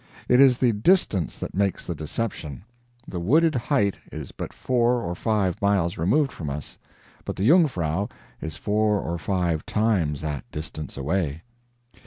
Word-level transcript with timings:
It 0.27 0.39
is 0.41 0.57
the 0.57 0.71
distance 0.73 1.37
that 1.37 1.53
makes 1.53 1.85
the 1.85 1.93
deception. 1.93 2.63
The 3.07 3.19
wooded 3.19 3.53
height 3.53 3.97
is 4.11 4.31
but 4.31 4.51
four 4.51 4.99
or 5.03 5.13
five 5.13 5.61
miles 5.61 5.95
removed 5.95 6.31
from 6.31 6.49
us, 6.49 6.79
but 7.23 7.35
the 7.35 7.47
Jungfrau 7.47 8.07
is 8.41 8.55
four 8.55 8.99
or 8.99 9.19
five 9.19 9.63
times 9.67 10.21
that 10.21 10.49
distance 10.51 10.97
away. 10.97 11.43